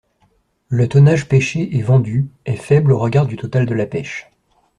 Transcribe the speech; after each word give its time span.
Le 0.67 0.89
tonnage 0.89 1.27
pêché 1.27 1.77
et 1.77 1.83
vendu 1.83 2.27
est 2.47 2.55
faible 2.55 2.91
au 2.91 2.97
regard 2.97 3.27
du 3.27 3.35
total 3.35 3.67
de 3.67 3.75
la 3.75 3.85
pêche. 3.85 4.31